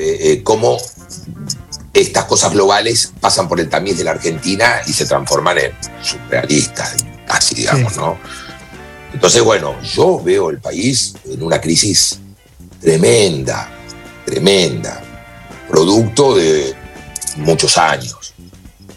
[0.00, 0.78] eh, cómo
[1.92, 6.96] estas cosas globales pasan por el tamiz de la Argentina y se transforman en surrealistas,
[7.28, 7.98] así digamos, Sí.
[8.00, 8.18] ¿no?
[9.12, 12.18] Entonces, bueno, yo veo el país en una crisis
[12.80, 13.70] tremenda,
[14.24, 15.02] tremenda,
[15.68, 16.74] producto de
[17.36, 18.34] muchos años.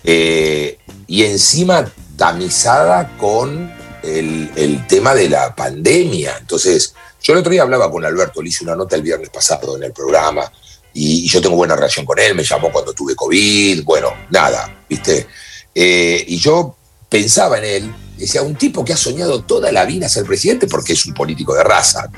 [0.03, 3.71] Eh, y encima tamizada con
[4.03, 6.37] el, el tema de la pandemia.
[6.39, 9.77] Entonces, yo el otro día hablaba con Alberto, le hice una nota el viernes pasado
[9.77, 10.51] en el programa
[10.93, 14.83] y, y yo tengo buena relación con él, me llamó cuando tuve COVID, bueno, nada,
[14.89, 15.27] ¿viste?
[15.73, 16.75] Eh, y yo
[17.09, 20.93] pensaba en él, decía, un tipo que ha soñado toda la vida ser presidente porque
[20.93, 22.09] es un político de raza,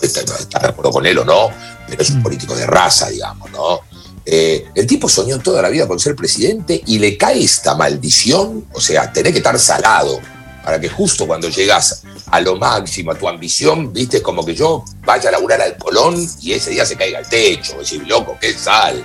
[0.00, 1.50] estar de acuerdo con él o no,
[1.88, 2.22] pero es un Mm.
[2.22, 3.80] político de raza, digamos, ¿no?
[4.24, 8.66] Eh, el tipo soñó toda la vida con ser presidente y le cae esta maldición,
[8.72, 10.20] o sea, tenés que estar salado
[10.62, 14.84] para que justo cuando llegas a lo máximo, a tu ambición, viste, como que yo
[15.04, 18.52] vaya a laburar al Colón y ese día se caiga al techo, decir, loco, qué
[18.52, 19.02] sal.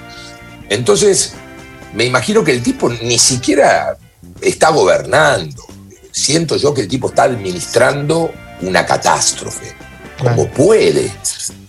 [0.69, 1.33] Entonces,
[1.93, 3.97] me imagino que el tipo ni siquiera
[4.41, 5.65] está gobernando.
[6.11, 9.75] Siento yo que el tipo está administrando una catástrofe,
[10.17, 11.11] como puede.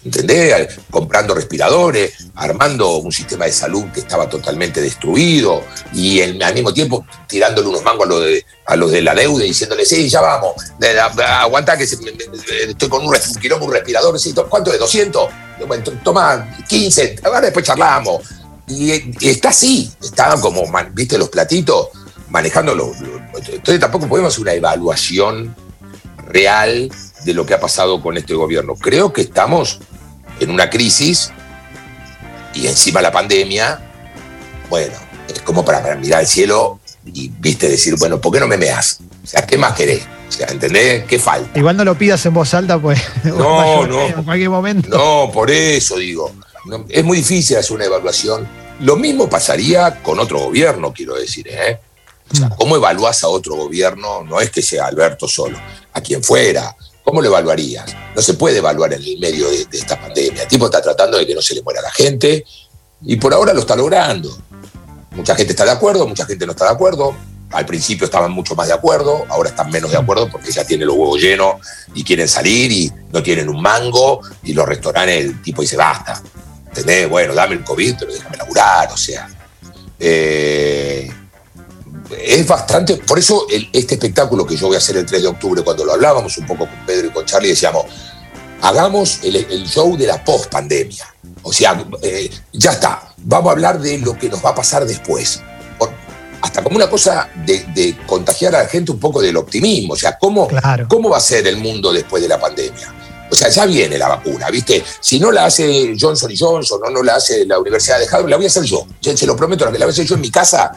[0.04, 0.78] ¿Entendés?
[0.90, 6.72] Comprando respiradores, armando un sistema de salud que estaba totalmente destruido y el- al mismo
[6.72, 10.08] tiempo tirándole unos mangos a los de, a los de la deuda y diciéndole, sí,
[10.08, 14.32] ya vamos, de aguanta que se- me- me- estoy con un, quilombo, un respirador, sí,
[14.48, 14.80] ¿cuánto es?
[14.80, 15.28] ¿200?
[15.66, 18.22] Bueno, to- toma 15, ahora después charlamos.
[18.68, 21.88] Y, y está así, está como, viste, los platitos
[22.30, 22.98] manejando los...
[23.00, 25.54] los- entonces tampoco podemos hacer una evaluación
[26.28, 26.90] real
[27.24, 28.74] de lo que ha pasado con este gobierno.
[28.74, 29.80] Creo que estamos
[30.40, 31.30] en una crisis
[32.54, 33.80] y encima la pandemia,
[34.68, 34.94] bueno,
[35.28, 38.56] es como para, para mirar al cielo y, viste, decir, bueno, ¿por qué no me
[38.56, 39.00] meas?
[39.22, 40.02] O sea, ¿qué más querés?
[40.28, 41.04] O sea, ¿entendés?
[41.04, 41.58] ¿Qué falta?
[41.58, 43.00] Igual no lo pidas en voz alta, pues.
[43.24, 44.06] No, no.
[44.06, 44.88] En cualquier momento.
[44.96, 46.32] No, por eso digo.
[46.66, 48.46] No, es muy difícil hacer una evaluación.
[48.80, 51.78] Lo mismo pasaría con otro gobierno, quiero decir, ¿eh?
[52.30, 54.22] O sea, ¿cómo evaluás a otro gobierno?
[54.22, 55.58] No es que sea Alberto solo,
[55.92, 56.76] a quien fuera.
[57.08, 57.96] ¿Cómo lo evaluarías?
[58.14, 60.42] No se puede evaluar en el medio de, de esta pandemia.
[60.42, 62.44] El tipo está tratando de que no se le muera la gente
[63.00, 64.36] y por ahora lo está logrando.
[65.12, 67.16] Mucha gente está de acuerdo, mucha gente no está de acuerdo.
[67.52, 70.86] Al principio estaban mucho más de acuerdo, ahora están menos de acuerdo porque ya tienen
[70.86, 71.54] los huevos llenos
[71.94, 76.22] y quieren salir y no tienen un mango y los restaurantes el tipo dice basta.
[76.66, 77.08] ¿Entendés?
[77.08, 79.26] Bueno, dame el COVID, pero déjame laburar, o sea.
[79.98, 80.87] Eh,
[82.16, 85.28] es bastante, por eso el- este espectáculo que yo voy a hacer el 3 de
[85.28, 87.84] octubre, cuando lo hablábamos un poco con Pedro y con Charlie, decíamos,
[88.62, 91.14] hagamos el, el show de la post-pandemia.
[91.42, 94.84] O sea, eh, ya está, vamos a hablar de lo que nos va a pasar
[94.84, 95.40] después.
[95.78, 95.90] Por-
[96.42, 99.94] hasta como una cosa de, de contagiar a la gente un poco del optimismo.
[99.94, 100.86] O sea, ¿cómo, Claro.
[100.88, 102.94] ¿cómo va a ser el mundo después de la pandemia?
[103.30, 104.82] O sea, ya viene la vacuna, ¿viste?
[105.00, 108.28] Si no la hace Johnson y Johnson, o no la hace la Universidad de Harvard,
[108.30, 108.86] la voy a hacer yo.
[109.00, 110.72] Se, lo prometo, la voy a hacer yo en mi casa,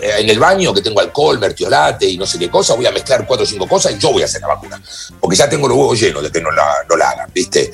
[0.00, 2.92] eh, en el baño, que tengo alcohol, mertiolate y no sé qué cosa, voy a
[2.92, 4.80] mezclar cuatro o cinco cosas y yo voy a hacer la vacuna.
[5.20, 7.72] Porque ya tengo los huevos llenos de que no la, no la hagan, ¿viste?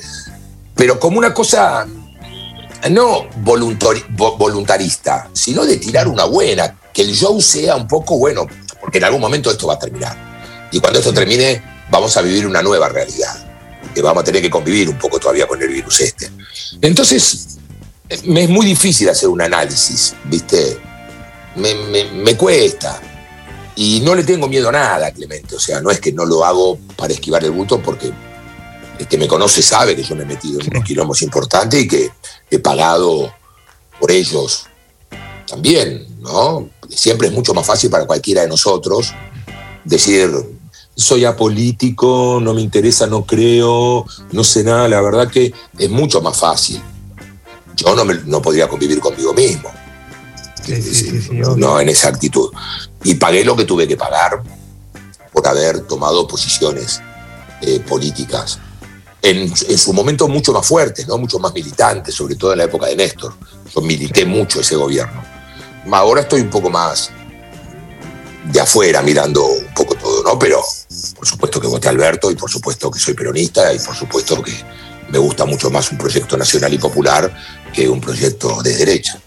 [0.75, 1.85] Pero como una cosa
[2.89, 8.17] no voluntari- vo- voluntarista, sino de tirar una buena, que el show sea un poco
[8.17, 8.47] bueno,
[8.81, 10.67] porque en algún momento esto va a terminar.
[10.71, 13.44] Y cuando esto termine, vamos a vivir una nueva realidad,
[13.93, 16.29] que vamos a tener que convivir un poco todavía con el virus este.
[16.81, 17.57] Entonces,
[18.25, 20.77] me es muy difícil hacer un análisis, ¿viste?
[21.55, 23.01] Me, me- me cuesta.
[23.77, 25.55] Y no le tengo miedo a nada, Clemente.
[25.55, 28.11] O sea, no es que no lo hago para esquivar el bulto, porque
[28.99, 31.87] el que me conoce sabe que yo me he metido en unos quilombos importantes y
[31.87, 32.09] que
[32.49, 33.33] he pagado
[33.99, 34.67] por ellos
[35.47, 36.69] también, ¿no?
[36.89, 39.13] Siempre es mucho más fácil para cualquiera de nosotros
[39.83, 40.31] decir,
[40.95, 46.21] soy apolítico, no me interesa, no creo, no sé nada, la verdad que es mucho
[46.21, 46.81] más fácil.
[47.75, 49.69] Yo no, me- no podría convivir conmigo mismo.
[50.65, 52.49] Sí, sí, sí, no en esa actitud.
[53.03, 54.41] Y pagué lo que tuve que pagar
[55.31, 57.01] por haber tomado posiciones
[57.61, 58.59] eh, políticas.
[59.21, 59.37] En,
[59.69, 61.17] en su momento mucho más fuertes, ¿no?
[61.17, 63.33] mucho más militantes, sobre todo en la época de Néstor.
[63.73, 65.21] Yo milité mucho ese gobierno.
[65.91, 67.11] Ahora estoy un poco más
[68.51, 70.37] de afuera mirando un poco todo, ¿no?
[70.39, 70.61] Pero
[71.15, 74.41] por supuesto que voté a Alberto y por supuesto que soy peronista y por supuesto
[74.43, 74.51] que
[75.09, 77.31] me gusta mucho más un proyecto nacional y popular
[77.73, 79.17] que un proyecto de derecha.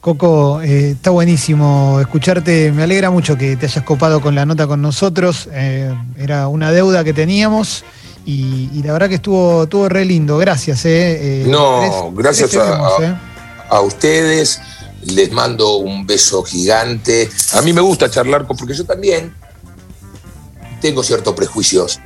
[0.00, 2.70] Coco, eh, está buenísimo escucharte.
[2.70, 5.48] Me alegra mucho que te hayas copado con la nota con nosotros.
[5.52, 7.84] Eh, era una deuda que teníamos
[8.24, 10.38] y, y la verdad que estuvo, estuvo re lindo.
[10.38, 10.84] Gracias.
[10.84, 11.42] Eh.
[11.42, 13.20] Eh, No, gracias a- a-
[13.68, 14.60] a ustedes.
[15.06, 17.28] Les mando un beso gigante.
[17.54, 19.34] A mí me gusta charlar porque yo también
[20.80, 22.00] tengo ciertos prejuicios.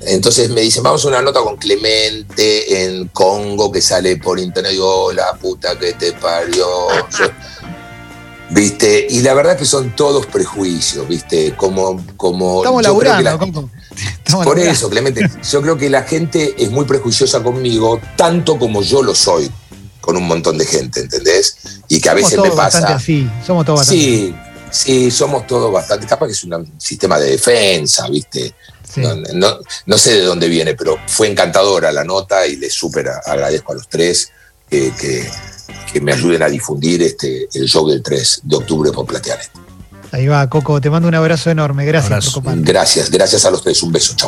[0.00, 4.72] Entonces me dicen, vamos a una nota con Clemente en Congo que sale por internet.
[4.72, 6.66] Y digo, la puta que te parió.
[8.50, 9.06] ¿Viste?
[9.10, 11.54] Y la verdad que son todos prejuicios, ¿viste?
[11.54, 13.32] Como, como Estamos laburando, la-.
[13.38, 13.68] Estamos
[14.46, 14.70] por laburando.
[14.70, 19.14] eso, Clemente, yo creo que la gente es muy prejuiciosa conmigo, tanto como yo lo
[19.14, 19.50] soy
[20.00, 21.56] con un montón de gente, ¿entendés?
[21.88, 22.94] Y que a Somos veces me todos pasa.
[22.94, 23.28] así.
[23.46, 24.34] Somos todos bastante Sí,
[24.70, 26.06] sí, somos todos bastante.
[26.06, 28.54] Capaz que es un sistema de defensa, ¿viste?
[28.92, 29.00] Sí.
[29.02, 33.08] No, no- no sé de dónde viene, pero fue encantadora la nota y les súper
[33.26, 34.30] agradezco a los tres
[34.68, 35.30] que, que-
[35.92, 39.50] que me ayuden a difundir este, el show del 3 de octubre por Plateanet.
[40.10, 40.80] Ahí va, Coco.
[40.80, 41.84] Te mando un abrazo enorme.
[41.84, 42.32] Gracias Abrazo.
[42.32, 42.62] por coparte.
[42.72, 43.82] Gracias, gracias a los tres.
[43.82, 44.26] Un beso, chao.